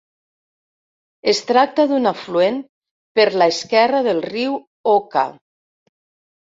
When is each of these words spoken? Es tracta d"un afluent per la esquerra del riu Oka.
Es 1.33 1.41
tracta 1.49 1.85
d"un 1.91 2.11
afluent 2.13 2.57
per 3.21 3.29
la 3.43 3.51
esquerra 3.55 4.05
del 4.11 4.27
riu 4.33 4.61
Oka. 4.99 5.31